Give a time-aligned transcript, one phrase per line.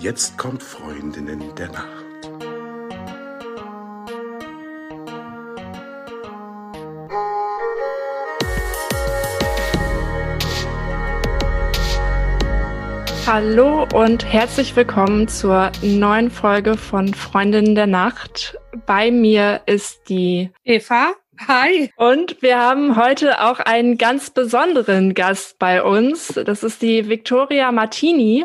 [0.00, 2.04] Jetzt kommt Freundinnen der Nacht.
[13.26, 18.56] Hallo und herzlich willkommen zur neuen Folge von Freundinnen der Nacht.
[18.86, 21.14] Bei mir ist die Eva.
[21.48, 21.90] Hi.
[21.96, 26.28] Und wir haben heute auch einen ganz besonderen Gast bei uns.
[26.28, 28.44] Das ist die Victoria Martini.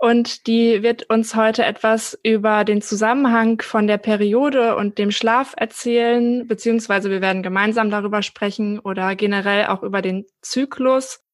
[0.00, 5.54] Und die wird uns heute etwas über den Zusammenhang von der Periode und dem Schlaf
[5.56, 11.24] erzählen, beziehungsweise wir werden gemeinsam darüber sprechen oder generell auch über den Zyklus.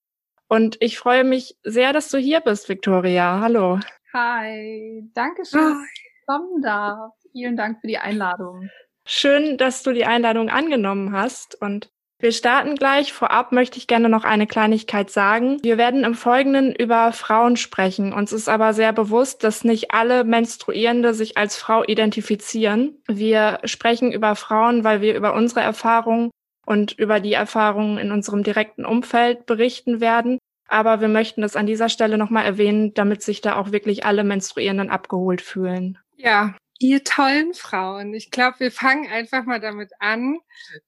[0.48, 3.40] Und ich freue mich sehr, dass du hier bist, Victoria.
[3.40, 3.80] Hallo.
[4.14, 7.12] Hi, danke schön, dass ich kommen darf.
[7.32, 8.70] Vielen Dank für die Einladung.
[9.06, 11.60] Schön, dass du die Einladung angenommen hast.
[11.60, 11.90] Und
[12.24, 13.12] wir starten gleich.
[13.12, 15.62] Vorab möchte ich gerne noch eine Kleinigkeit sagen.
[15.62, 18.14] Wir werden im Folgenden über Frauen sprechen.
[18.14, 22.96] Uns ist aber sehr bewusst, dass nicht alle Menstruierende sich als Frau identifizieren.
[23.06, 26.30] Wir sprechen über Frauen, weil wir über unsere Erfahrungen
[26.64, 30.38] und über die Erfahrungen in unserem direkten Umfeld berichten werden.
[30.66, 34.24] Aber wir möchten das an dieser Stelle nochmal erwähnen, damit sich da auch wirklich alle
[34.24, 35.98] Menstruierenden abgeholt fühlen.
[36.16, 38.14] Ja, ihr tollen Frauen.
[38.14, 40.38] Ich glaube, wir fangen einfach mal damit an,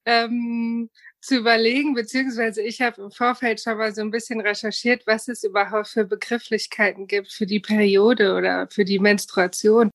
[0.06, 0.88] ähm,
[1.26, 5.44] zu überlegen, beziehungsweise ich habe im Vorfeld schon mal so ein bisschen recherchiert, was es
[5.44, 9.90] überhaupt für Begrifflichkeiten gibt für die Periode oder für die Menstruation.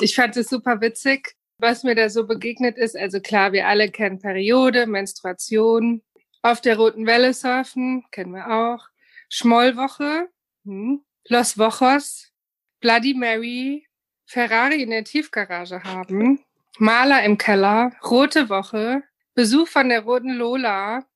[0.00, 2.96] Ich fand es super witzig, was mir da so begegnet ist.
[2.96, 6.02] Also klar, wir alle kennen Periode, Menstruation,
[6.40, 8.88] auf der roten Welle surfen, kennen wir auch.
[9.28, 10.28] Schmollwoche,
[10.64, 11.02] hm.
[11.28, 12.32] Los Wochos,
[12.80, 13.86] Bloody Mary,
[14.26, 16.40] Ferrari in der Tiefgarage haben,
[16.78, 21.06] Maler im Keller, Rote Woche, Besuch von der Roten Lola.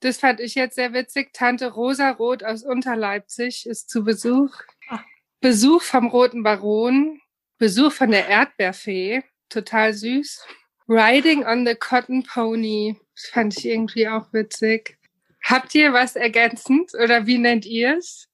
[0.00, 1.32] Das fand ich jetzt sehr witzig.
[1.32, 4.54] Tante Rosa Roth aus Unterleipzig ist zu Besuch.
[5.40, 7.20] Besuch vom Roten Baron,
[7.58, 10.44] Besuch von der Erdbeerfee, total süß.
[10.88, 14.98] Riding on the Cotton Pony, das fand ich irgendwie auch witzig.
[15.42, 18.28] Habt ihr was ergänzend oder wie nennt ihr es?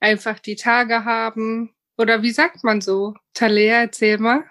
[0.00, 3.14] Einfach die Tage haben oder wie sagt man so?
[3.32, 4.44] Talea, erzähl mal.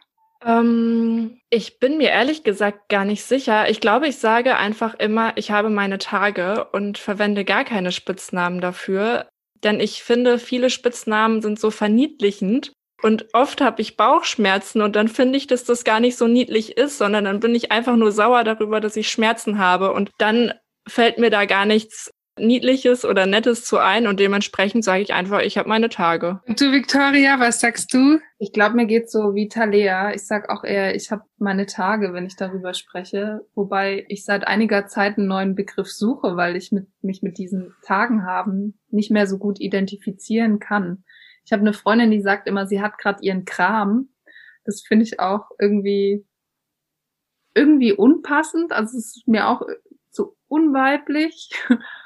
[0.45, 3.69] Ähm, ich bin mir ehrlich gesagt gar nicht sicher.
[3.69, 8.61] Ich glaube, ich sage einfach immer, ich habe meine Tage und verwende gar keine Spitznamen
[8.61, 9.29] dafür.
[9.63, 12.73] Denn ich finde, viele Spitznamen sind so verniedlichend.
[13.01, 16.77] Und oft habe ich Bauchschmerzen und dann finde ich, dass das gar nicht so niedlich
[16.77, 19.91] ist, sondern dann bin ich einfach nur sauer darüber, dass ich Schmerzen habe.
[19.91, 20.53] Und dann
[20.87, 25.41] fällt mir da gar nichts Niedliches oder Nettes zu ein und dementsprechend sage ich einfach,
[25.41, 26.41] ich habe meine Tage.
[26.47, 28.19] Und du, Victoria, was sagst du?
[28.39, 30.13] Ich glaube, mir geht's so wie Talea.
[30.13, 33.45] Ich sag auch eher, ich habe meine Tage, wenn ich darüber spreche.
[33.53, 37.75] Wobei ich seit einiger Zeit einen neuen Begriff suche, weil ich mit, mich mit diesen
[37.83, 41.03] Tagen haben nicht mehr so gut identifizieren kann.
[41.45, 44.09] Ich habe eine Freundin, die sagt immer, sie hat gerade ihren Kram.
[44.65, 46.25] Das finde ich auch irgendwie
[47.53, 48.71] irgendwie unpassend.
[48.71, 49.61] Also es ist mir auch
[50.09, 51.51] so unweiblich.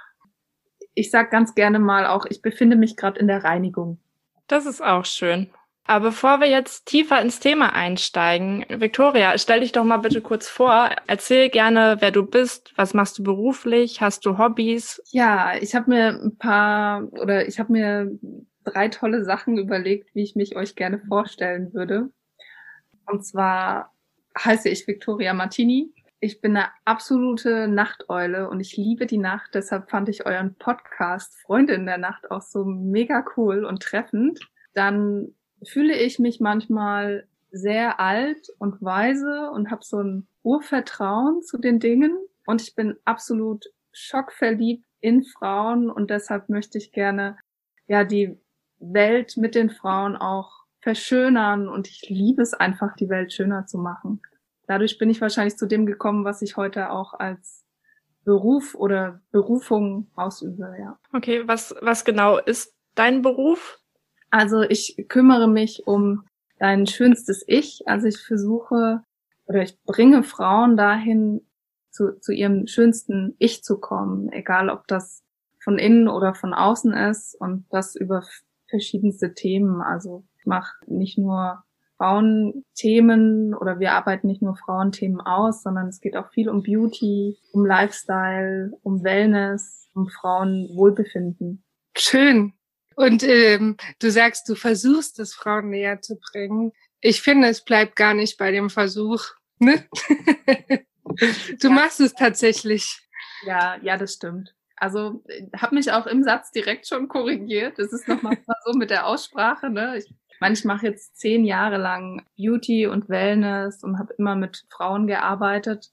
[0.98, 4.00] Ich sag ganz gerne mal auch, ich befinde mich gerade in der Reinigung.
[4.48, 5.52] Das ist auch schön.
[5.84, 10.50] Aber bevor wir jetzt tiefer ins Thema einsteigen, Victoria, stell dich doch mal bitte kurz
[10.50, 10.90] vor.
[11.06, 15.00] Erzähl gerne, wer du bist, was machst du beruflich, hast du Hobbys?
[15.12, 18.12] Ja, ich habe mir ein paar oder ich habe mir
[18.64, 22.10] drei tolle Sachen überlegt, wie ich mich euch gerne vorstellen würde.
[23.06, 23.94] Und zwar
[24.44, 29.52] heiße ich Victoria Martini, ich bin eine absolute Nachteule und ich liebe die Nacht.
[29.54, 34.40] Deshalb fand ich euren Podcast Freundin der Nacht auch so mega cool und treffend.
[34.74, 41.58] Dann fühle ich mich manchmal sehr alt und weise und habe so ein Urvertrauen zu
[41.58, 42.18] den Dingen.
[42.46, 47.38] Und ich bin absolut schockverliebt in Frauen und deshalb möchte ich gerne
[47.88, 48.40] ja die
[48.80, 53.78] Welt mit den Frauen auch verschönern und ich liebe es einfach, die Welt schöner zu
[53.78, 54.22] machen
[54.68, 57.66] dadurch bin ich wahrscheinlich zu dem gekommen, was ich heute auch als
[58.24, 61.00] Beruf oder Berufung ausübe, ja.
[61.14, 63.80] Okay, was, was genau ist dein Beruf?
[64.30, 66.26] Also ich kümmere mich um
[66.60, 67.88] dein schönstes Ich.
[67.88, 69.04] Also ich versuche
[69.46, 71.48] oder ich bringe Frauen dahin,
[71.90, 75.24] zu, zu ihrem schönsten Ich zu kommen, egal ob das
[75.64, 78.24] von innen oder von außen ist und das über
[78.70, 79.82] verschiedenste Themen.
[79.82, 81.64] Also ich mache nicht nur
[81.98, 87.38] Frauenthemen oder wir arbeiten nicht nur Frauenthemen aus, sondern es geht auch viel um Beauty,
[87.52, 91.64] um Lifestyle, um Wellness, um Frauenwohlbefinden.
[91.98, 92.54] Schön.
[92.96, 96.72] Und ähm, du sagst, du versuchst es Frauen näher zu bringen.
[97.02, 99.24] Ich finde, es bleibt gar nicht bei dem Versuch.
[99.60, 99.86] Ne?
[101.60, 101.70] du ja.
[101.70, 103.00] machst es tatsächlich.
[103.46, 104.56] Ja, ja, das stimmt.
[104.76, 105.24] Also
[105.56, 107.80] habe mich auch im Satz direkt schon korrigiert.
[107.80, 109.70] Das ist nochmal so mit der Aussprache.
[109.70, 109.98] Ne?
[109.98, 114.66] Ich meine, ich mache jetzt zehn Jahre lang Beauty und Wellness und habe immer mit
[114.70, 115.92] Frauen gearbeitet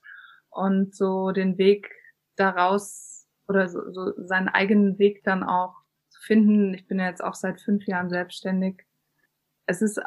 [0.50, 1.90] und so den Weg
[2.36, 5.74] daraus oder so, so seinen eigenen Weg dann auch
[6.08, 6.74] zu finden.
[6.74, 8.84] Ich bin ja jetzt auch seit fünf Jahren selbstständig.
[9.66, 10.00] Es ist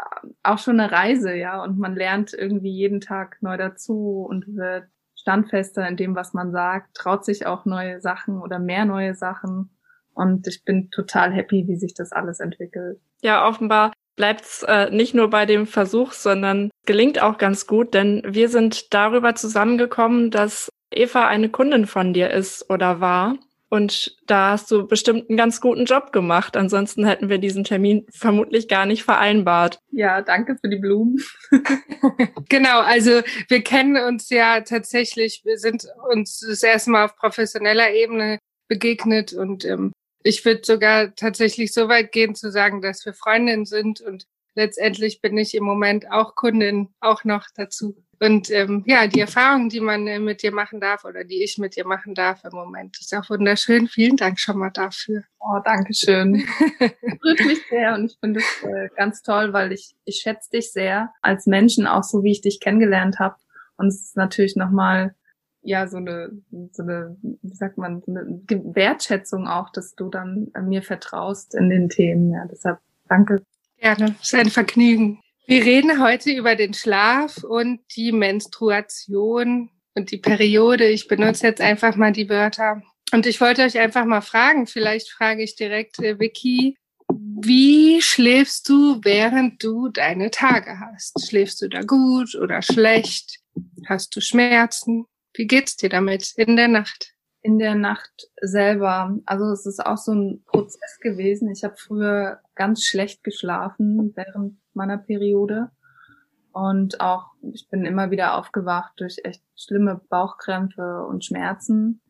[0.43, 4.87] auch schon eine Reise, ja, und man lernt irgendwie jeden Tag neu dazu und wird
[5.15, 9.71] standfester in dem, was man sagt, traut sich auch neue Sachen oder mehr neue Sachen.
[10.13, 12.99] Und ich bin total happy, wie sich das alles entwickelt.
[13.21, 17.93] Ja, offenbar bleibt es äh, nicht nur bei dem Versuch, sondern gelingt auch ganz gut,
[17.93, 23.37] denn wir sind darüber zusammengekommen, dass Eva eine Kundin von dir ist oder war.
[23.69, 26.55] Und da hast du bestimmt einen ganz guten Job gemacht.
[26.55, 29.79] Ansonsten hätten wir diesen Termin vermutlich gar nicht vereinbart.
[29.91, 31.21] Ja, danke für die Blumen.
[32.49, 37.91] genau, also wir kennen uns ja tatsächlich, wir sind uns das erste Mal auf professioneller
[37.91, 39.91] Ebene begegnet und ähm,
[40.27, 45.21] ich würde sogar tatsächlich so weit gehen zu sagen, dass wir Freundinnen sind und letztendlich
[45.21, 47.95] bin ich im Moment auch Kundin auch noch dazu.
[48.19, 51.59] Und ähm, ja, die Erfahrung, die man äh, mit dir machen darf oder die ich
[51.59, 53.87] mit dir machen darf im Moment, ist auch wunderschön.
[53.87, 55.23] Vielen Dank schon mal dafür.
[55.39, 56.43] Oh, danke schön.
[56.79, 60.71] Freut mich sehr und ich finde es äh, ganz toll, weil ich, ich schätze dich
[60.73, 63.35] sehr als Menschen, auch so wie ich dich kennengelernt habe.
[63.77, 65.13] Und es ist natürlich nochmal
[65.67, 66.31] ja so eine,
[66.71, 68.41] so eine, wie sagt man, so eine
[68.73, 72.31] Wertschätzung auch, dass du dann mir vertraust in den Themen.
[72.31, 72.79] Ja, deshalb
[73.09, 73.43] danke.
[73.77, 75.19] Gerne, ist ein Vergnügen.
[75.45, 80.87] Wir reden heute über den Schlaf und die Menstruation und die Periode.
[80.87, 82.81] Ich benutze jetzt einfach mal die Wörter.
[83.13, 86.77] Und ich wollte euch einfach mal fragen, vielleicht frage ich direkt äh, Vicky,
[87.09, 91.27] wie schläfst du, während du deine Tage hast?
[91.27, 93.39] Schläfst du da gut oder schlecht?
[93.85, 95.05] Hast du Schmerzen?
[95.37, 97.13] Wie geht's dir damit in der Nacht?
[97.43, 99.15] In der Nacht selber.
[99.27, 101.51] Also es ist auch so ein Prozess gewesen.
[101.51, 105.69] Ich habe früher ganz schlecht geschlafen während meiner Periode.
[106.51, 112.01] Und auch, ich bin immer wieder aufgewacht durch echt schlimme Bauchkrämpfe und Schmerzen.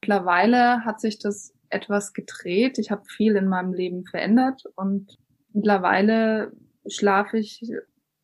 [0.00, 2.78] Mittlerweile hat sich das etwas gedreht.
[2.78, 5.18] Ich habe viel in meinem Leben verändert und
[5.52, 6.52] mittlerweile
[6.86, 7.60] schlafe ich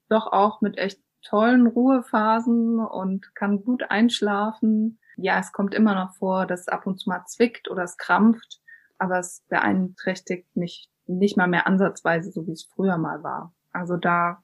[0.09, 4.99] doch auch mit echt tollen Ruhephasen und kann gut einschlafen.
[5.17, 7.97] Ja, es kommt immer noch vor, dass es ab und zu mal zwickt oder es
[7.97, 8.61] krampft,
[8.99, 13.53] aber es beeinträchtigt mich nicht mal mehr ansatzweise, so wie es früher mal war.
[13.73, 14.43] Also da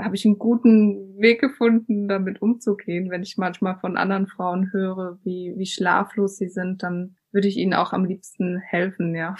[0.00, 3.10] habe ich einen guten Weg gefunden, damit umzugehen.
[3.10, 7.56] Wenn ich manchmal von anderen Frauen höre, wie, wie schlaflos sie sind, dann würde ich
[7.56, 9.36] ihnen auch am liebsten helfen, ja.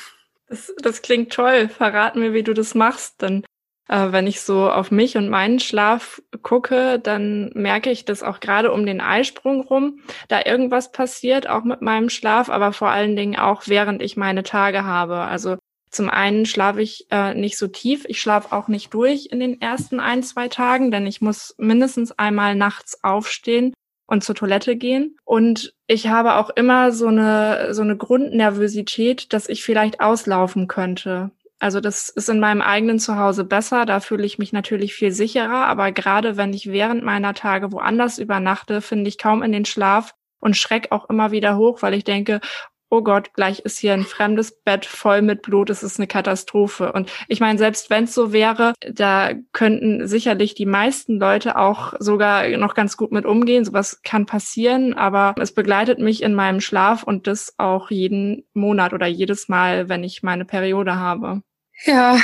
[0.48, 1.68] Das, das klingt toll.
[1.68, 3.22] Verrat mir, wie du das machst.
[3.22, 3.44] Dann
[3.88, 8.72] wenn ich so auf mich und meinen Schlaf gucke, dann merke ich, dass auch gerade
[8.72, 13.36] um den Eisprung rum da irgendwas passiert, auch mit meinem Schlaf, aber vor allen Dingen
[13.36, 15.18] auch während ich meine Tage habe.
[15.18, 15.56] Also
[15.90, 19.60] zum einen schlafe ich äh, nicht so tief, ich schlafe auch nicht durch in den
[19.60, 23.74] ersten ein, zwei Tagen, denn ich muss mindestens einmal nachts aufstehen
[24.06, 25.16] und zur Toilette gehen.
[25.24, 31.30] Und ich habe auch immer so eine, so eine Grundnervosität, dass ich vielleicht auslaufen könnte.
[31.64, 35.64] Also das ist in meinem eigenen Zuhause besser, da fühle ich mich natürlich viel sicherer,
[35.64, 40.14] aber gerade wenn ich während meiner Tage woanders übernachte, finde ich kaum in den Schlaf
[40.40, 42.42] und schreck auch immer wieder hoch, weil ich denke,
[42.90, 46.92] oh Gott, gleich ist hier ein fremdes Bett voll mit Blut, es ist eine Katastrophe.
[46.92, 51.94] Und ich meine, selbst wenn es so wäre, da könnten sicherlich die meisten Leute auch
[51.98, 53.64] sogar noch ganz gut mit umgehen.
[53.64, 58.92] Sowas kann passieren, aber es begleitet mich in meinem Schlaf und das auch jeden Monat
[58.92, 61.40] oder jedes Mal, wenn ich meine Periode habe.
[61.82, 62.20] Ja,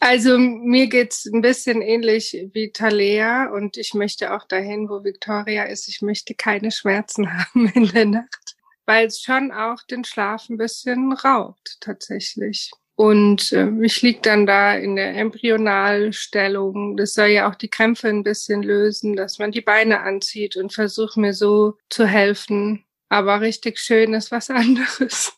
[0.00, 5.64] also mir geht's ein bisschen ähnlich wie Talea und ich möchte auch dahin, wo Victoria
[5.64, 5.88] ist.
[5.88, 10.58] Ich möchte keine Schmerzen haben in der Nacht, weil es schon auch den Schlaf ein
[10.58, 12.70] bisschen raubt tatsächlich.
[12.94, 16.96] Und äh, ich lieg dann da in der Embryonalstellung.
[16.96, 20.72] Das soll ja auch die Krämpfe ein bisschen lösen, dass man die Beine anzieht und
[20.72, 22.84] versucht mir so zu helfen.
[23.08, 25.32] Aber richtig schön ist was anderes.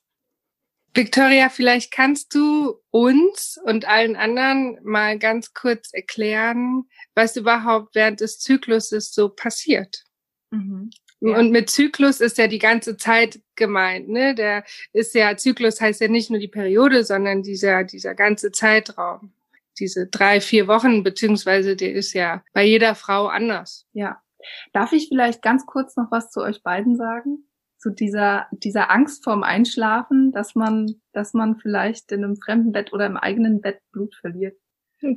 [0.94, 6.84] Victoria, vielleicht kannst du uns und allen anderen mal ganz kurz erklären,
[7.14, 10.04] was überhaupt während des Zykluses so passiert.
[10.50, 10.90] Mhm.
[11.20, 11.38] Ja.
[11.38, 14.34] Und mit Zyklus ist ja die ganze Zeit gemeint, ne?
[14.34, 19.32] Der ist ja, Zyklus heißt ja nicht nur die Periode, sondern dieser, dieser ganze Zeitraum.
[19.78, 23.86] Diese drei, vier Wochen, beziehungsweise der ist ja bei jeder Frau anders.
[23.92, 24.20] Ja.
[24.72, 27.48] Darf ich vielleicht ganz kurz noch was zu euch beiden sagen?
[27.84, 32.94] Zu dieser, dieser Angst vorm Einschlafen, dass man, dass man vielleicht in einem fremden Bett
[32.94, 34.56] oder im eigenen Bett Blut verliert.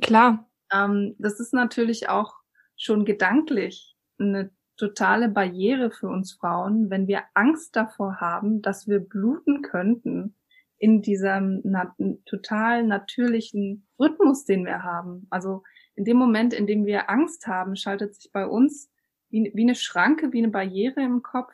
[0.02, 0.50] Klar.
[0.70, 2.34] Ähm, das ist natürlich auch
[2.76, 9.00] schon gedanklich eine totale Barriere für uns Frauen, wenn wir Angst davor haben, dass wir
[9.00, 10.34] bluten könnten.
[10.76, 11.96] in diesem na
[12.26, 15.26] total natürlichen Rhythmus, den wir haben.
[15.30, 15.62] Also
[15.94, 18.90] in dem Moment, in dem wir Angst haben, schaltet sich bei uns
[19.30, 21.52] wie, wie eine Schranke, wie eine Barriere im Kopf.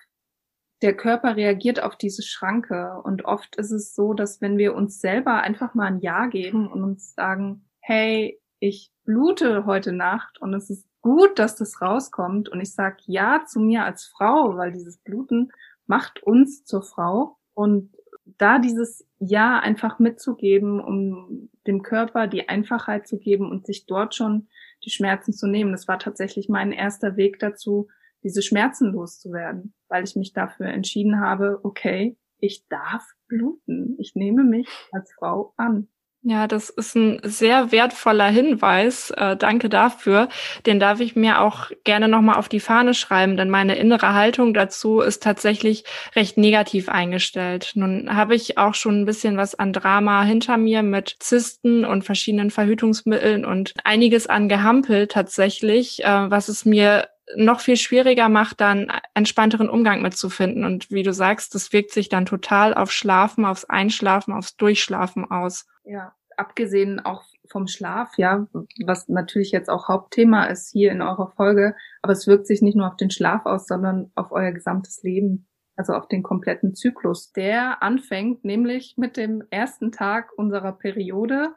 [0.83, 3.01] Der Körper reagiert auf diese Schranke.
[3.05, 6.71] Und oft ist es so, dass wenn wir uns selber einfach mal ein Ja geben
[6.71, 12.49] und uns sagen, hey, ich blute heute Nacht und es ist gut, dass das rauskommt
[12.49, 15.53] und ich sage Ja zu mir als Frau, weil dieses Bluten
[15.87, 17.95] macht uns zur Frau und
[18.39, 24.15] da dieses Ja einfach mitzugeben, um dem Körper die Einfachheit zu geben und sich dort
[24.15, 24.49] schon
[24.85, 25.73] die Schmerzen zu nehmen.
[25.73, 27.89] Das war tatsächlich mein erster Weg dazu,
[28.23, 33.95] diese Schmerzen loszuwerden, weil ich mich dafür entschieden habe, okay, ich darf bluten.
[34.01, 35.87] Ich nehme mich als Frau an.
[36.27, 39.11] Ja, das ist ein sehr wertvoller Hinweis.
[39.11, 40.29] Äh, danke dafür.
[40.67, 44.53] Den darf ich mir auch gerne nochmal auf die Fahne schreiben, denn meine innere Haltung
[44.53, 45.85] dazu ist tatsächlich
[46.17, 47.73] recht negativ eingestellt.
[47.75, 52.05] Nun habe ich auch schon ein bisschen was an Drama hinter mir mit Zysten und
[52.05, 58.61] verschiedenen Verhütungsmitteln und einiges an Gehampel tatsächlich, äh, was es mir noch viel schwieriger macht,
[58.61, 60.65] dann entspannteren Umgang mitzufinden.
[60.65, 65.31] Und wie du sagst, das wirkt sich dann total auf Schlafen, aufs Einschlafen, aufs Durchschlafen
[65.31, 65.67] aus.
[65.85, 68.47] Ja, abgesehen auch vom Schlaf, ja,
[68.87, 72.77] was natürlich jetzt auch Hauptthema ist hier in eurer Folge, aber es wirkt sich nicht
[72.77, 77.33] nur auf den Schlaf aus, sondern auf euer gesamtes Leben, also auf den kompletten Zyklus.
[77.33, 81.55] Der anfängt nämlich mit dem ersten Tag unserer Periode.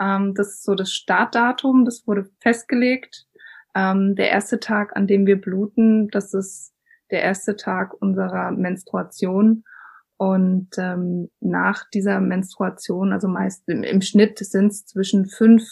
[0.00, 3.26] Ähm, das ist so das Startdatum, das wurde festgelegt
[3.74, 6.72] ähm, der erste Tag, an dem wir bluten, das ist
[7.10, 9.64] der erste Tag unserer Menstruation.
[10.16, 15.64] Und ähm, nach dieser Menstruation, also meist im, im Schnitt sind es zwischen fünf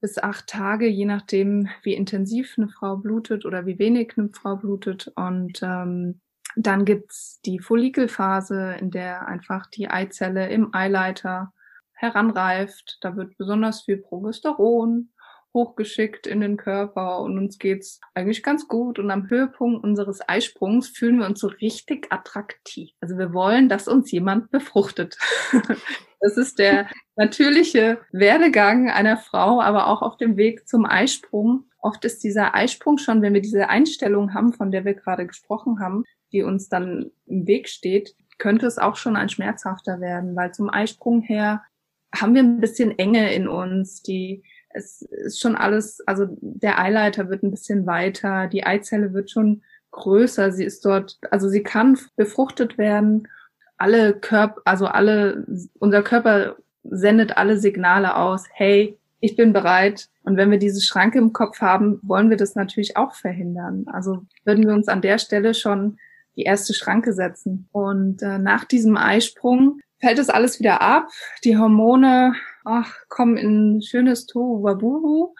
[0.00, 4.56] bis acht Tage, je nachdem, wie intensiv eine Frau blutet oder wie wenig eine Frau
[4.56, 5.12] blutet.
[5.16, 6.20] Und ähm,
[6.56, 11.52] dann gibt's die Follikelphase, in der einfach die Eizelle im Eileiter
[11.92, 12.98] heranreift.
[13.00, 15.10] Da wird besonders viel Progesteron
[15.54, 18.98] hochgeschickt in den Körper und uns geht's eigentlich ganz gut.
[18.98, 22.90] Und am Höhepunkt unseres Eisprungs fühlen wir uns so richtig attraktiv.
[23.00, 25.18] Also wir wollen, dass uns jemand befruchtet.
[26.20, 31.64] das ist der natürliche Werdegang einer Frau, aber auch auf dem Weg zum Eisprung.
[31.80, 35.80] Oft ist dieser Eisprung schon, wenn wir diese Einstellung haben, von der wir gerade gesprochen
[35.80, 40.52] haben, die uns dann im Weg steht, könnte es auch schon ein schmerzhafter werden, weil
[40.52, 41.62] zum Eisprung her
[42.14, 47.28] haben wir ein bisschen Enge in uns, die es ist schon alles, also der Eileiter
[47.28, 51.98] wird ein bisschen weiter, die Eizelle wird schon größer, sie ist dort, also sie kann
[52.16, 53.28] befruchtet werden.
[53.76, 55.46] Alle Körper, also alle,
[55.78, 60.08] unser Körper sendet alle Signale aus, hey, ich bin bereit.
[60.22, 63.86] Und wenn wir diese Schranke im Kopf haben, wollen wir das natürlich auch verhindern.
[63.88, 65.98] Also würden wir uns an der Stelle schon
[66.36, 67.68] die erste Schranke setzen.
[67.72, 71.08] Und äh, nach diesem Eisprung fällt es alles wieder ab.
[71.42, 72.34] Die Hormone
[72.68, 75.34] ach, kommen in ein schönes Tohuwabohu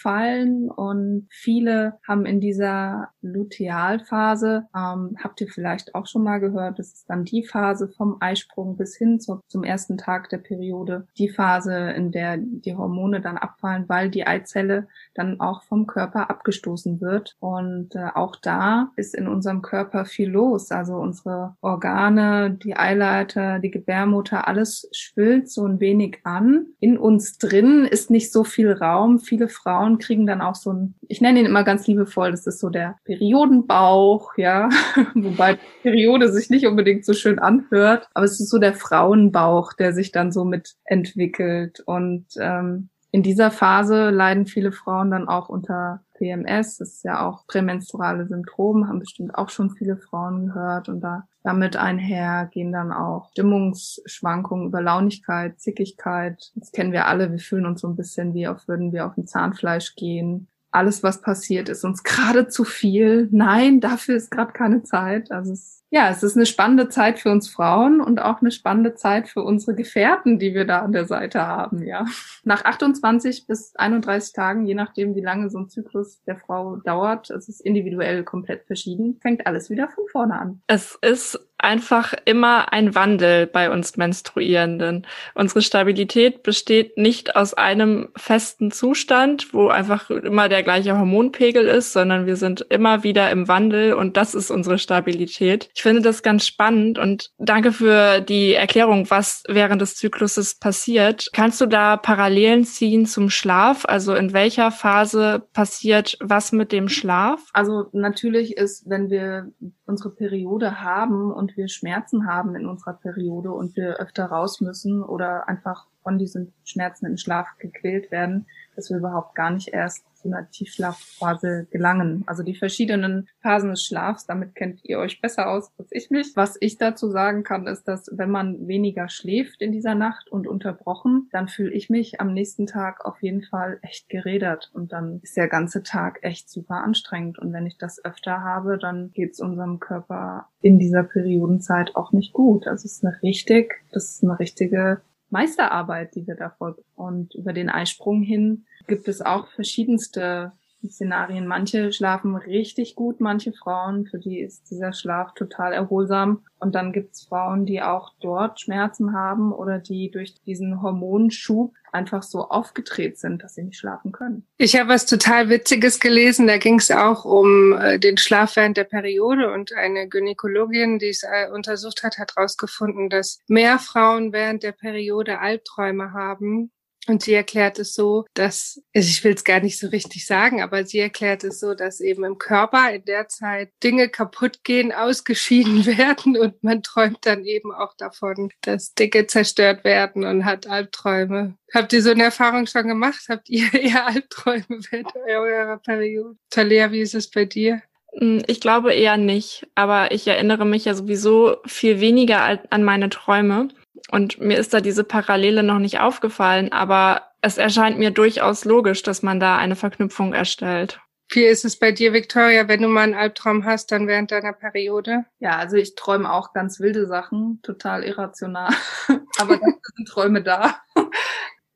[0.00, 6.78] fallen und viele haben in dieser Lutealphase, ähm, habt ihr vielleicht auch schon mal gehört,
[6.78, 11.06] das ist dann die Phase vom Eisprung bis hin zu, zum ersten Tag der Periode,
[11.18, 16.30] die Phase, in der die Hormone dann abfallen, weil die Eizelle dann auch vom Körper
[16.30, 22.50] abgestoßen wird und äh, auch da ist in unserem Körper viel los, also unsere Organe,
[22.50, 26.66] die Eileiter, die Gebärmutter, alles schwillt so ein wenig an.
[26.80, 29.18] In uns drin ist nicht so viel Raum.
[29.18, 32.46] Viele Frauen Frauen kriegen dann auch so ein, ich nenne ihn immer ganz liebevoll, das
[32.46, 34.68] ist so der Periodenbauch, ja,
[35.14, 39.92] wobei Periode sich nicht unbedingt so schön anhört, aber es ist so der Frauenbauch, der
[39.92, 46.00] sich dann so mitentwickelt und ähm, in dieser Phase leiden viele Frauen dann auch unter
[46.20, 51.00] PMS, das ist ja auch prämenstruale Syndrom, haben bestimmt auch schon viele Frauen gehört und
[51.00, 56.52] da damit einher gehen dann auch Stimmungsschwankungen über Launigkeit, Zickigkeit.
[56.54, 57.30] Das kennen wir alle.
[57.30, 60.48] Wir fühlen uns so ein bisschen wie, als würden wir auf ein Zahnfleisch gehen.
[60.70, 63.28] Alles, was passiert, ist uns gerade zu viel.
[63.32, 65.32] Nein, dafür ist gerade keine Zeit.
[65.32, 68.94] Also es ja, es ist eine spannende Zeit für uns Frauen und auch eine spannende
[68.94, 72.04] Zeit für unsere Gefährten, die wir da an der Seite haben, ja.
[72.44, 77.30] Nach 28 bis 31 Tagen, je nachdem, wie lange so ein Zyklus der Frau dauert,
[77.30, 80.62] es ist individuell komplett verschieden, fängt alles wieder von vorne an.
[80.68, 85.06] Es ist einfach immer ein Wandel bei uns Menstruierenden.
[85.34, 91.92] Unsere Stabilität besteht nicht aus einem festen Zustand, wo einfach immer der gleiche Hormonpegel ist,
[91.92, 95.70] sondern wir sind immer wieder im Wandel und das ist unsere Stabilität.
[95.80, 101.30] Ich finde das ganz spannend und danke für die Erklärung, was während des Zykluses passiert.
[101.32, 103.86] Kannst du da Parallelen ziehen zum Schlaf?
[103.86, 107.48] Also in welcher Phase passiert was mit dem Schlaf?
[107.54, 109.52] Also natürlich ist, wenn wir
[109.86, 115.02] unsere Periode haben und wir Schmerzen haben in unserer Periode und wir öfter raus müssen
[115.02, 118.46] oder einfach von diesen Schmerzen im Schlaf gequält werden,
[118.80, 122.24] dass wir überhaupt gar nicht erst zu einer Tiefschlafphase gelangen.
[122.26, 126.32] Also die verschiedenen Phasen des Schlafs, damit kennt ihr euch besser aus als ich mich.
[126.34, 130.46] Was ich dazu sagen kann, ist, dass wenn man weniger schläft in dieser Nacht und
[130.46, 135.20] unterbrochen, dann fühle ich mich am nächsten Tag auf jeden Fall echt gerädert und dann
[135.22, 137.38] ist der ganze Tag echt super anstrengend.
[137.38, 142.12] Und wenn ich das öfter habe, dann geht es unserem Körper in dieser Periodenzeit auch
[142.12, 142.66] nicht gut.
[142.66, 146.82] Also es ist eine richtig, das ist eine richtige Meisterarbeit, die wir da folgen.
[146.94, 150.52] Und über den Eisprung hin gibt es auch verschiedenste
[150.88, 151.46] Szenarien.
[151.46, 156.44] Manche schlafen richtig gut, manche Frauen, für die ist dieser Schlaf total erholsam.
[156.58, 161.74] Und dann gibt es Frauen, die auch dort Schmerzen haben oder die durch diesen Hormonschub
[161.92, 164.46] einfach so aufgedreht sind, dass sie nicht schlafen können.
[164.58, 166.46] Ich habe was total Witziges gelesen.
[166.46, 171.08] Da ging es auch um äh, den Schlaf während der Periode und eine Gynäkologin, die
[171.08, 176.70] es äh, untersucht hat, hat herausgefunden, dass mehr Frauen während der Periode Albträume haben
[177.06, 180.62] und sie erklärt es so, dass, also ich will es gar nicht so richtig sagen,
[180.62, 184.92] aber sie erklärt es so, dass eben im Körper in der Zeit Dinge kaputt gehen,
[184.92, 190.66] ausgeschieden werden und man träumt dann eben auch davon, dass Dinge zerstört werden und hat
[190.66, 191.56] Albträume.
[191.72, 193.26] Habt ihr so eine Erfahrung schon gemacht?
[193.28, 196.36] Habt ihr eher Albträume während eurer Periode?
[196.50, 197.82] Talia, wie ist es bei dir?
[198.12, 203.08] Hm, ich glaube eher nicht, aber ich erinnere mich ja sowieso viel weniger an meine
[203.08, 203.68] Träume.
[204.10, 209.02] Und mir ist da diese Parallele noch nicht aufgefallen, aber es erscheint mir durchaus logisch,
[209.02, 211.00] dass man da eine Verknüpfung erstellt.
[211.32, 214.52] Wie ist es bei dir, Victoria, wenn du mal einen Albtraum hast, dann während deiner
[214.52, 215.24] Periode?
[215.38, 218.74] Ja, also ich träume auch ganz wilde Sachen, total irrational.
[219.38, 219.66] Aber da
[219.96, 220.80] sind Träume da.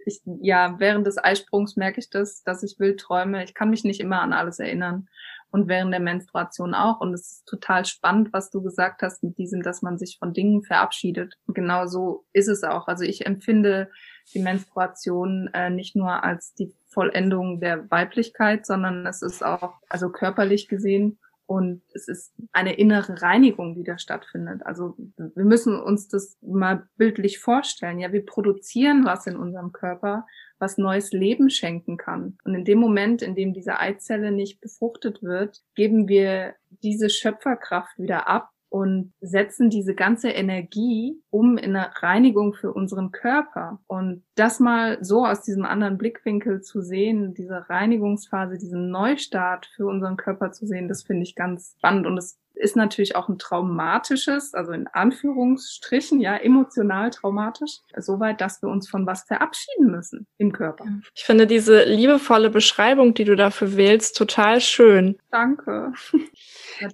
[0.06, 3.44] Ich, ja, während des Eisprungs merke ich das, dass ich wild träume.
[3.44, 5.08] Ich kann mich nicht immer an alles erinnern
[5.54, 7.00] und während der Menstruation auch.
[7.00, 10.32] Und es ist total spannend, was du gesagt hast mit diesem, dass man sich von
[10.32, 11.34] Dingen verabschiedet.
[11.46, 12.88] Und genau so ist es auch.
[12.88, 13.88] Also ich empfinde
[14.34, 20.10] die Menstruation äh, nicht nur als die Vollendung der Weiblichkeit, sondern es ist auch, also
[20.10, 21.20] körperlich gesehen,
[21.54, 24.66] und es ist eine innere Reinigung, die da stattfindet.
[24.66, 28.00] Also wir müssen uns das mal bildlich vorstellen.
[28.00, 30.26] Ja, wir produzieren was in unserem Körper
[30.58, 32.38] was neues Leben schenken kann.
[32.44, 38.00] Und in dem Moment, in dem diese Eizelle nicht befruchtet wird, geben wir diese Schöpferkraft
[38.00, 43.78] wieder ab und setzen diese ganze Energie um in eine Reinigung für unseren Körper.
[43.86, 49.86] Und das mal so aus diesem anderen Blickwinkel zu sehen, diese Reinigungsphase, diesen Neustart für
[49.86, 52.08] unseren Körper zu sehen, das finde ich ganz spannend.
[52.08, 58.62] Und es ist natürlich auch ein traumatisches, also in Anführungsstrichen, ja, emotional traumatisch, soweit, dass
[58.62, 60.86] wir uns von was verabschieden müssen im Körper.
[61.14, 65.18] Ich finde diese liebevolle Beschreibung, die du dafür wählst, total schön.
[65.30, 65.92] Danke.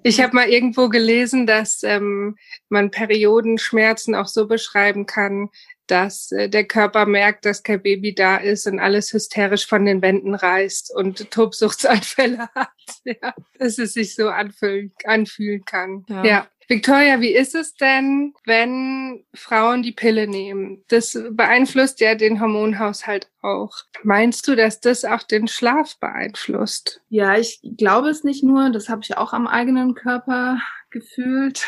[0.03, 2.37] Ich habe mal irgendwo gelesen, dass ähm,
[2.69, 5.49] man Periodenschmerzen auch so beschreiben kann,
[5.91, 10.03] dass äh, der Körper merkt, dass kein Baby da ist und alles hysterisch von den
[10.03, 12.69] Wänden reißt und Tobsuchtsanfälle hat.
[13.05, 16.05] Ja, dass es sich so anfühlen, anfühlen kann.
[16.09, 16.25] Ja.
[16.25, 16.47] ja.
[16.71, 20.85] Victoria, wie ist es denn, wenn Frauen die Pille nehmen?
[20.87, 23.73] Das beeinflusst ja den Hormonhaushalt auch.
[24.05, 27.01] Meinst du, dass das auch den Schlaf beeinflusst?
[27.09, 28.71] Ja, ich glaube es nicht nur.
[28.71, 31.67] Das habe ich auch am eigenen Körper gefühlt.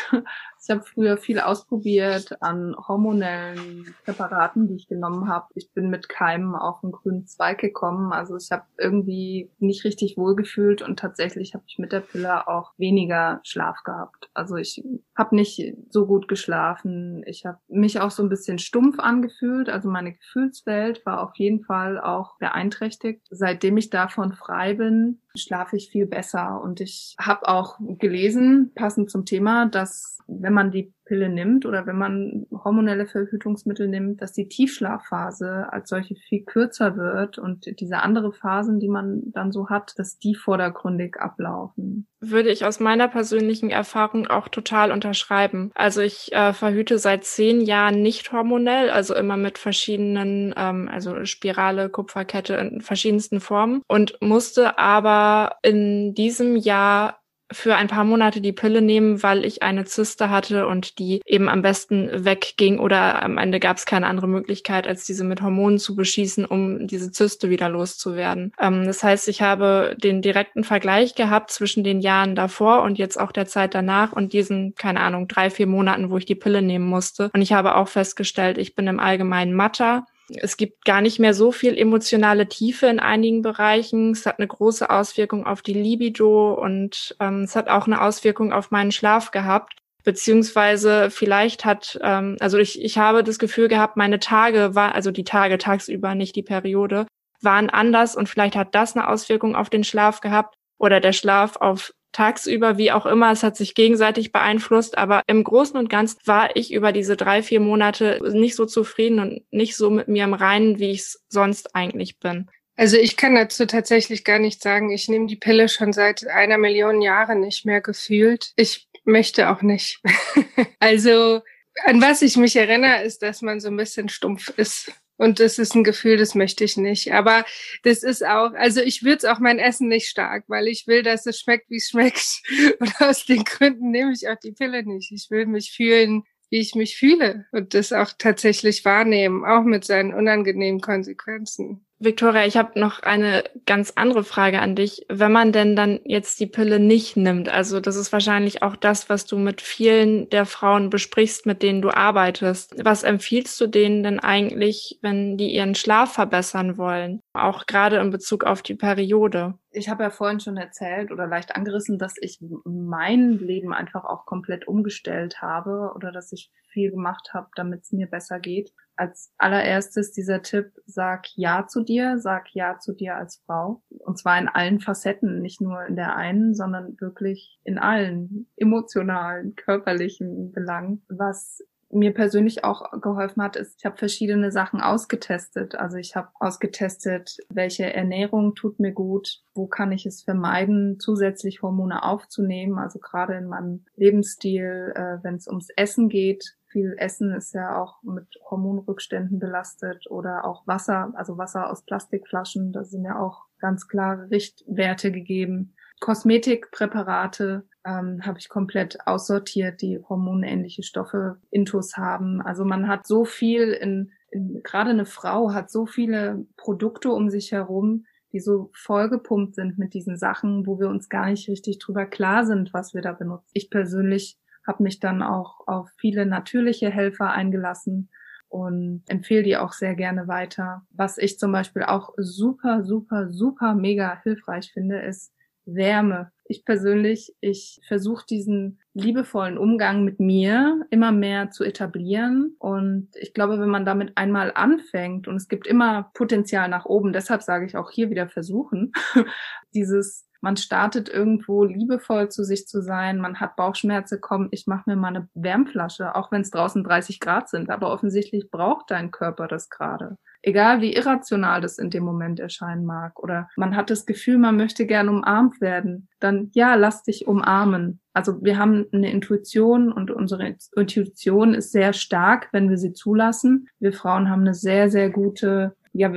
[0.63, 5.47] Ich habe früher viel ausprobiert an hormonellen Präparaten, die ich genommen habe.
[5.55, 8.13] Ich bin mit Keimen auf einen grünen Zweig gekommen.
[8.13, 12.71] Also ich habe irgendwie nicht richtig wohlgefühlt und tatsächlich habe ich mit der Pille auch
[12.77, 14.29] weniger Schlaf gehabt.
[14.33, 14.81] Also ich
[15.17, 17.23] habe nicht so gut geschlafen.
[17.25, 19.67] Ich habe mich auch so ein bisschen stumpf angefühlt.
[19.67, 23.27] Also meine Gefühlswelt war auf jeden Fall auch beeinträchtigt.
[23.29, 26.61] Seitdem ich davon frei bin, schlafe ich viel besser.
[26.61, 31.85] Und ich habe auch gelesen, passend zum Thema, dass wenn man die Pille nimmt oder
[31.85, 37.97] wenn man hormonelle Verhütungsmittel nimmt, dass die Tiefschlafphase als solche viel kürzer wird und diese
[37.97, 42.07] andere Phasen, die man dann so hat, dass die vordergründig ablaufen.
[42.21, 45.71] Würde ich aus meiner persönlichen Erfahrung auch total unterschreiben.
[45.75, 51.25] Also ich äh, verhüte seit zehn Jahren nicht hormonell, also immer mit verschiedenen, ähm, also
[51.25, 58.41] Spirale, Kupferkette in verschiedensten Formen und musste aber in diesem Jahr für ein paar Monate
[58.41, 63.21] die Pille nehmen, weil ich eine Zyste hatte und die eben am besten wegging oder
[63.21, 67.11] am Ende gab es keine andere Möglichkeit, als diese mit Hormonen zu beschießen, um diese
[67.11, 68.53] Zyste wieder loszuwerden.
[68.59, 73.19] Ähm, das heißt, ich habe den direkten Vergleich gehabt zwischen den Jahren davor und jetzt
[73.19, 76.61] auch der Zeit danach und diesen, keine Ahnung, drei, vier Monaten, wo ich die Pille
[76.61, 77.29] nehmen musste.
[77.33, 80.05] Und ich habe auch festgestellt, ich bin im Allgemeinen matter
[80.41, 84.11] Es gibt gar nicht mehr so viel emotionale Tiefe in einigen Bereichen.
[84.11, 88.51] Es hat eine große Auswirkung auf die Libido und ähm, es hat auch eine Auswirkung
[88.53, 89.73] auf meinen Schlaf gehabt.
[90.03, 95.11] Beziehungsweise vielleicht hat, ähm, also ich, ich habe das Gefühl gehabt, meine Tage war, also
[95.11, 97.07] die Tage tagsüber, nicht die Periode,
[97.41, 101.57] waren anders und vielleicht hat das eine Auswirkung auf den Schlaf gehabt oder der Schlaf
[101.57, 106.19] auf tagsüber, wie auch immer, es hat sich gegenseitig beeinflusst, aber im Großen und Ganzen
[106.25, 110.23] war ich über diese drei, vier Monate nicht so zufrieden und nicht so mit mir
[110.23, 112.49] im Reinen, wie ich es sonst eigentlich bin.
[112.75, 114.89] Also ich kann dazu tatsächlich gar nicht sagen.
[114.89, 118.51] Ich nehme die Pille schon seit einer Million Jahren nicht mehr gefühlt.
[118.55, 120.01] Ich möchte auch nicht.
[120.79, 121.41] also
[121.85, 124.91] an was ich mich erinnere, ist, dass man so ein bisschen stumpf ist.
[125.23, 127.13] Und das ist ein Gefühl, das möchte ich nicht.
[127.13, 127.45] Aber
[127.83, 131.25] das ist auch, also ich würze auch mein Essen nicht stark, weil ich will, dass
[131.25, 132.41] es schmeckt, wie es schmeckt.
[132.79, 135.13] Und aus den Gründen nehme ich auch die Pille nicht.
[135.13, 139.85] Ich will mich fühlen, wie ich mich fühle und das auch tatsächlich wahrnehmen, auch mit
[139.85, 141.83] seinen unangenehmen Konsequenzen.
[141.97, 145.03] Victoria, ich habe noch eine ganz andere Frage an dich.
[145.09, 149.09] Wenn man denn dann jetzt die Pille nicht nimmt, also das ist wahrscheinlich auch das,
[149.09, 152.75] was du mit vielen der Frauen besprichst, mit denen du arbeitest.
[152.85, 157.19] Was empfiehlst du denen denn eigentlich, wenn die ihren Schlaf verbessern wollen?
[157.33, 159.55] Auch gerade in Bezug auf die Periode.
[159.73, 164.25] Ich habe ja vorhin schon erzählt oder leicht angerissen, dass ich mein Leben einfach auch
[164.25, 169.33] komplett umgestellt habe oder dass ich viel gemacht habe, damit es mir besser geht als
[169.37, 173.81] allererstes dieser Tipp, sag Ja zu dir, sag Ja zu dir als Frau.
[173.89, 179.55] Und zwar in allen Facetten, nicht nur in der einen, sondern wirklich in allen emotionalen,
[179.55, 181.03] körperlichen Belangen.
[181.09, 185.75] Was mir persönlich auch geholfen hat, ist, ich habe verschiedene Sachen ausgetestet.
[185.75, 191.61] Also ich habe ausgetestet, welche Ernährung tut mir gut, wo kann ich es vermeiden, zusätzlich
[191.61, 192.79] Hormone aufzunehmen.
[192.79, 197.79] Also gerade in meinem Lebensstil, äh, wenn es ums Essen geht, viel Essen ist ja
[197.79, 203.45] auch mit Hormonrückständen belastet oder auch Wasser, also Wasser aus Plastikflaschen, da sind ja auch
[203.59, 205.75] ganz klare Richtwerte gegeben.
[206.03, 212.41] Kosmetikpräparate ähm, habe ich komplett aussortiert, die hormonähnliche Stoffe intus haben.
[212.41, 217.29] Also man hat so viel in, in gerade eine Frau hat so viele Produkte um
[217.29, 221.79] sich herum, die so vollgepumpt sind mit diesen Sachen, wo wir uns gar nicht richtig
[221.79, 223.47] drüber klar sind, was wir da benutzen.
[223.53, 224.37] Ich persönlich
[224.67, 228.09] habe mich dann auch auf viele natürliche Helfer eingelassen
[228.49, 230.85] und empfehle die auch sehr gerne weiter.
[230.91, 235.31] Was ich zum Beispiel auch super, super, super mega hilfreich finde, ist
[235.65, 236.31] Wärme.
[236.45, 242.55] Ich persönlich, ich versuche diesen liebevollen Umgang mit mir immer mehr zu etablieren.
[242.59, 247.13] Und ich glaube, wenn man damit einmal anfängt, und es gibt immer Potenzial nach oben,
[247.13, 248.91] deshalb sage ich auch hier wieder versuchen,
[249.73, 254.89] dieses man startet irgendwo liebevoll zu sich zu sein, man hat Bauchschmerzen, komm, ich mache
[254.89, 259.09] mir mal eine Wärmflasche, auch wenn es draußen 30 Grad sind, aber offensichtlich braucht dein
[259.09, 260.17] Körper das gerade.
[260.43, 263.17] Egal wie irrational das in dem Moment erscheinen mag.
[263.23, 266.09] Oder man hat das Gefühl, man möchte gern umarmt werden.
[266.19, 268.01] Dann ja, lass dich umarmen.
[268.13, 273.69] Also wir haben eine Intuition und unsere Intuition ist sehr stark, wenn wir sie zulassen.
[273.79, 276.11] Wir Frauen haben eine sehr, sehr gute ja,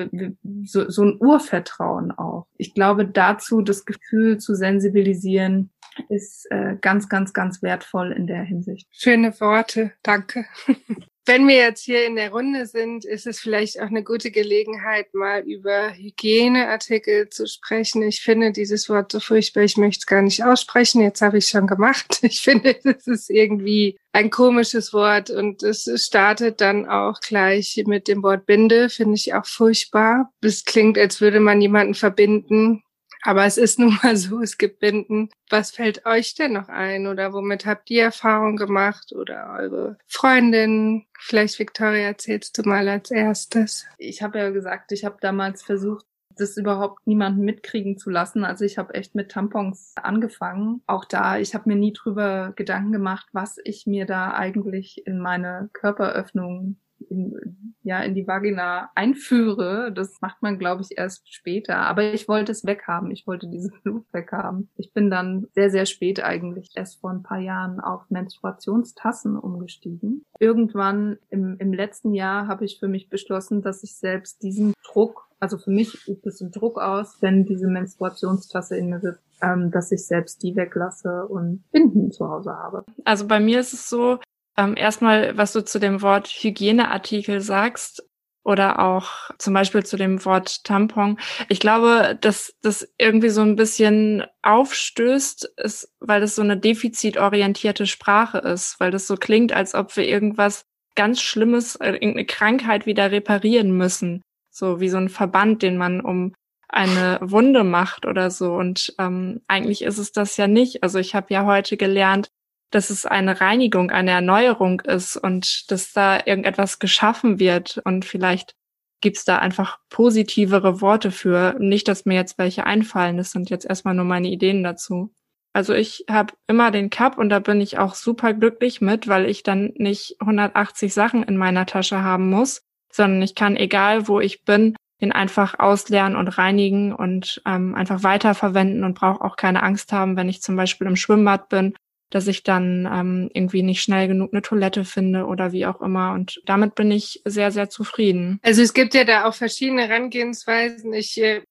[0.64, 2.46] so, so ein Urvertrauen auch.
[2.56, 5.70] Ich glaube, dazu das Gefühl zu sensibilisieren,
[6.08, 8.88] ist äh, ganz, ganz, ganz wertvoll in der Hinsicht.
[8.90, 10.46] Schöne Worte, danke.
[11.28, 15.12] Wenn wir jetzt hier in der Runde sind, ist es vielleicht auch eine gute Gelegenheit,
[15.12, 18.02] mal über Hygieneartikel zu sprechen.
[18.02, 21.00] Ich finde dieses Wort so furchtbar, ich möchte es gar nicht aussprechen.
[21.00, 22.20] Jetzt habe ich es schon gemacht.
[22.36, 28.08] Ich finde, es ist irgendwie ein komisches Wort und es startet dann auch gleich mit
[28.08, 30.30] dem Wort Binde, finde ich auch furchtbar.
[30.42, 32.82] Es klingt, als würde man jemanden verbinden.
[33.22, 35.30] Aber es ist nun mal so, es gibt Binden.
[35.50, 41.06] Was fällt euch denn noch ein oder womit habt ihr Erfahrung gemacht oder eure Freundin?
[41.18, 43.86] Vielleicht Victoria erzählst du mal als erstes.
[43.98, 46.04] Ich habe ja gesagt, ich habe damals versucht,
[46.36, 48.44] das überhaupt niemanden mitkriegen zu lassen.
[48.44, 50.82] Also ich habe echt mit Tampons angefangen.
[50.86, 55.18] Auch da, ich habe mir nie drüber Gedanken gemacht, was ich mir da eigentlich in
[55.18, 56.76] meine Körperöffnung
[57.08, 59.92] in, ja, in die Vagina einführe.
[59.92, 61.76] Das macht man, glaube ich, erst später.
[61.78, 63.10] Aber ich wollte es weghaben.
[63.10, 64.68] Ich wollte diese Blut weghaben.
[64.76, 70.24] Ich bin dann sehr, sehr spät eigentlich erst vor ein paar Jahren auf Menstruationstassen umgestiegen.
[70.38, 75.28] Irgendwann im, im letzten Jahr habe ich für mich beschlossen, dass ich selbst diesen Druck,
[75.40, 79.70] also für mich übt es einen Druck aus, wenn diese Menstruationstasse in mir sitzt, ähm,
[79.70, 82.84] dass ich selbst die weglasse und Binden zu Hause habe.
[83.04, 84.18] Also bei mir ist es so,
[84.56, 88.02] ähm, erstmal, was du zu dem Wort Hygieneartikel sagst
[88.46, 91.18] oder auch zum Beispiel zu dem Wort Tampon.
[91.48, 97.86] Ich glaube, dass das irgendwie so ein bisschen aufstößt, ist, weil das so eine defizitorientierte
[97.86, 100.64] Sprache ist, weil das so klingt, als ob wir irgendwas
[100.94, 104.22] ganz Schlimmes, äh, irgendeine Krankheit wieder reparieren müssen.
[104.50, 106.32] So wie so ein Verband, den man um
[106.68, 108.54] eine Wunde macht oder so.
[108.54, 110.84] Und ähm, eigentlich ist es das ja nicht.
[110.84, 112.28] Also ich habe ja heute gelernt,
[112.70, 117.80] dass es eine Reinigung, eine Erneuerung ist und dass da irgendetwas geschaffen wird.
[117.84, 118.54] Und vielleicht
[119.00, 121.56] gibt's da einfach positivere Worte für.
[121.58, 123.16] Nicht, dass mir jetzt welche einfallen.
[123.16, 125.12] Das sind jetzt erstmal nur meine Ideen dazu.
[125.52, 129.24] Also ich habe immer den Cup und da bin ich auch super glücklich mit, weil
[129.24, 132.60] ich dann nicht 180 Sachen in meiner Tasche haben muss,
[132.92, 138.02] sondern ich kann, egal wo ich bin, den einfach ausleeren und reinigen und ähm, einfach
[138.02, 141.74] weiterverwenden und brauche auch keine Angst haben, wenn ich zum Beispiel im Schwimmbad bin,
[142.10, 146.12] dass ich dann ähm, irgendwie nicht schnell genug eine Toilette finde oder wie auch immer.
[146.12, 148.38] Und damit bin ich sehr, sehr zufrieden.
[148.42, 150.92] Also es gibt ja da auch verschiedene Herangehensweisen.
[150.92, 151.42] Ich äh,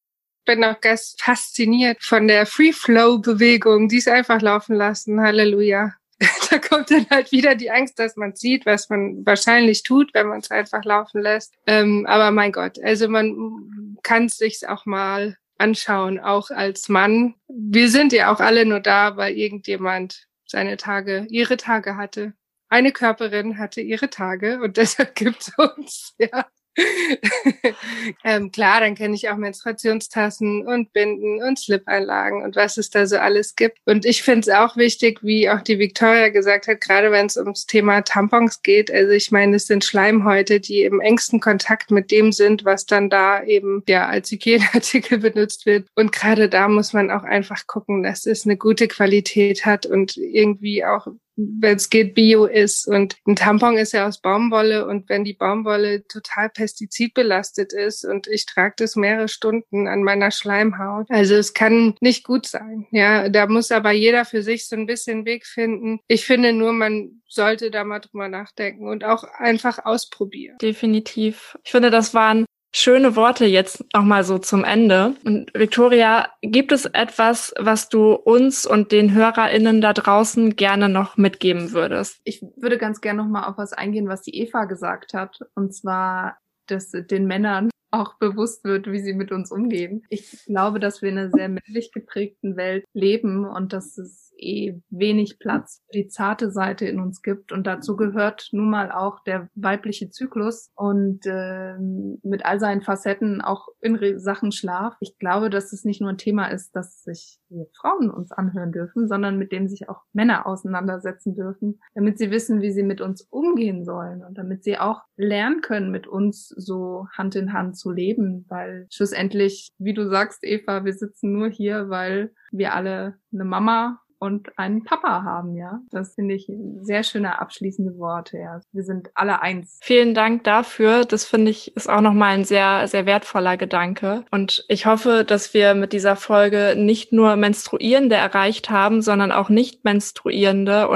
[0.46, 5.22] bin auch ganz fasziniert von der Free-Flow-Bewegung, die es einfach laufen lassen.
[5.22, 5.94] Halleluja.
[6.50, 10.28] da kommt dann halt wieder die Angst, dass man sieht, was man wahrscheinlich tut, wenn
[10.28, 11.56] man es einfach laufen lässt.
[11.68, 17.36] Ähm, aber mein Gott, also man kann es sich auch mal anschauen, auch als Mann.
[17.48, 22.34] Wir sind ja auch alle nur da, weil irgendjemand seine Tage, ihre Tage hatte.
[22.70, 26.46] Eine Körperin hatte ihre Tage und deshalb gibt's uns, ja.
[28.24, 33.08] ähm, klar, dann kenne ich auch Menstruationstassen und Binden und Slip-Einlagen und was es da
[33.08, 33.80] so alles gibt.
[33.86, 37.38] Und ich finde es auch wichtig, wie auch die Victoria gesagt hat, gerade wenn es
[37.38, 38.92] ums Thema Tampons geht.
[38.92, 43.10] Also ich meine, es sind Schleimhäute, die im engsten Kontakt mit dem sind, was dann
[43.10, 45.88] da eben ja als Hygieneartikel benutzt wird.
[45.96, 50.18] Und gerade da muss man auch einfach gucken, dass es eine gute Qualität hat und
[50.18, 52.88] irgendwie auch wenn es geht, Bio ist.
[52.88, 58.28] Und ein Tampon ist ja aus Baumwolle und wenn die Baumwolle total pestizidbelastet ist und
[58.28, 62.88] ich trage das mehrere Stunden an meiner Schleimhaut, also es kann nicht gut sein.
[62.92, 66.00] Ja, da muss aber jeder für sich so ein bisschen Weg finden.
[66.08, 70.58] Ich finde nur, man sollte da mal drüber nachdenken und auch einfach ausprobieren.
[70.62, 71.58] Definitiv.
[71.64, 72.46] Ich finde, das waren
[72.76, 75.16] schöne Worte jetzt nochmal so zum Ende.
[75.24, 81.18] Und Victoria, gibt es etwas, was du uns und den HörerInnen da draußen gerne noch
[81.18, 82.20] mitgeben würdest?
[82.26, 85.40] Ich würde ganz gerne nochmal auf was eingehen, was die Eva gesagt hat.
[85.56, 90.04] Und zwar, dass den Männern auch bewusst wird, wie sie mit uns umgehen.
[90.10, 94.82] Ich glaube, dass wir in einer sehr männlich geprägten Welt leben und dass es eh
[94.90, 97.52] wenig Platz für die zarte Seite in uns gibt.
[97.52, 103.42] Und dazu gehört nun mal auch der weibliche Zyklus und äh, mit all seinen Facetten
[103.42, 104.96] auch in Sachen Schlaf.
[105.00, 107.40] Ich glaube, dass es nicht nur ein Thema ist, dass sich
[107.80, 112.62] Frauen uns anhören dürfen, sondern mit dem sich auch Männer auseinandersetzen dürfen, damit sie wissen,
[112.62, 117.08] wie sie mit uns umgehen sollen und damit sie auch lernen können, mit uns so
[117.18, 121.90] Hand in Hand zu leben, weil schlussendlich, wie du sagst, Eva, wir sitzen nur hier,
[121.90, 125.80] weil wir alle eine Mama und einen Papa haben, ja.
[125.92, 126.52] Das finde ich
[126.82, 128.62] sehr schöne abschließende Worte, ja.
[128.72, 129.80] Wir sind alle eins.
[129.82, 131.06] Vielen Dank dafür.
[131.06, 134.24] Das finde ich ist auch nochmal ein sehr, sehr wertvoller Gedanke.
[134.32, 139.50] Und ich hoffe, dass wir mit dieser Folge nicht nur Menstruierende erreicht haben, sondern auch
[139.50, 140.88] nicht Menstruierende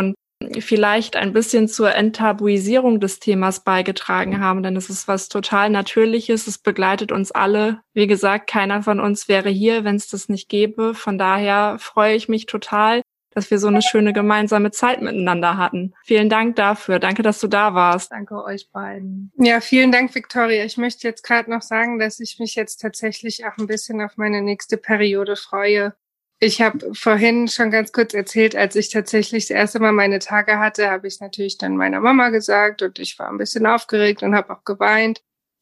[0.60, 6.48] vielleicht ein bisschen zur Enttabuisierung des Themas beigetragen haben, denn es ist was total Natürliches.
[6.48, 7.82] Es begleitet uns alle.
[7.94, 10.94] Wie gesagt, keiner von uns wäre hier, wenn es das nicht gäbe.
[10.94, 15.94] Von daher freue ich mich total, dass wir so eine schöne gemeinsame Zeit miteinander hatten.
[16.04, 17.00] Vielen Dank dafür.
[17.00, 18.12] Danke, dass du da warst.
[18.12, 19.32] Danke euch beiden.
[19.38, 20.66] Ja, vielen Dank, Victoria.
[20.66, 24.18] Ich möchte jetzt gerade noch sagen, dass ich mich jetzt tatsächlich auch ein bisschen auf
[24.18, 25.94] meine nächste Periode freue.
[26.42, 30.58] Ich habe vorhin schon ganz kurz erzählt, als ich tatsächlich das erste Mal meine Tage
[30.58, 34.36] hatte, habe ich natürlich dann meiner Mama gesagt und ich war ein bisschen aufgeregt und
[34.36, 35.22] habe auch geweint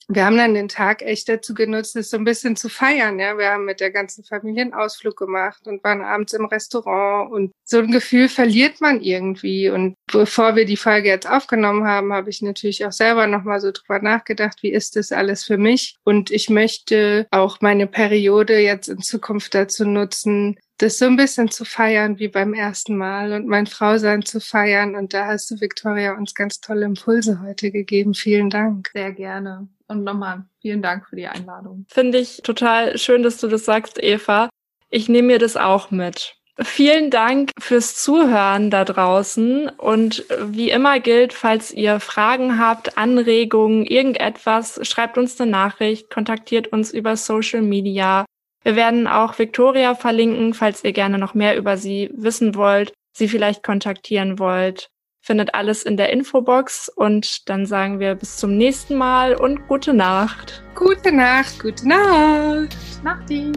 [0.09, 3.19] wir haben dann den Tag echt dazu genutzt, es so ein bisschen zu feiern.
[3.19, 7.31] Ja, wir haben mit der ganzen Familie einen Ausflug gemacht und waren abends im Restaurant
[7.31, 9.69] und so ein Gefühl verliert man irgendwie.
[9.69, 13.71] Und bevor wir die Folge jetzt aufgenommen haben, habe ich natürlich auch selber nochmal so
[13.71, 15.97] drüber nachgedacht, wie ist das alles für mich?
[16.05, 21.49] Und ich möchte auch meine Periode jetzt in Zukunft dazu nutzen, das so ein bisschen
[21.49, 24.95] zu feiern wie beim ersten Mal und mein Frausein zu feiern.
[24.95, 28.13] Und da hast du, Victoria, uns ganz tolle Impulse heute gegeben.
[28.13, 28.89] Vielen Dank.
[28.93, 29.67] Sehr gerne.
[29.87, 31.85] Und nochmal vielen Dank für die Einladung.
[31.89, 34.49] Finde ich total schön, dass du das sagst, Eva.
[34.89, 36.35] Ich nehme mir das auch mit.
[36.59, 39.69] Vielen Dank fürs Zuhören da draußen.
[39.69, 46.67] Und wie immer gilt, falls ihr Fragen habt, Anregungen, irgendetwas, schreibt uns eine Nachricht, kontaktiert
[46.69, 48.25] uns über Social Media.
[48.67, 53.29] Wir werden auch Victoria verlinken, falls ihr gerne noch mehr über sie wissen wollt, sie
[53.29, 54.89] vielleicht kontaktieren wollt.
[55.21, 59.93] Findet alles in der Infobox und dann sagen wir bis zum nächsten Mal und gute
[59.93, 60.63] Nacht.
[60.75, 62.75] Gute Nacht, gute Nacht.
[63.05, 63.53] Nachti.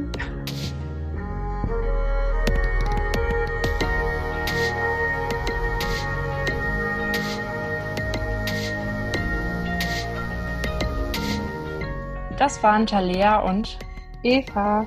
[12.39, 13.77] Das waren Thalea und
[14.23, 14.87] Eva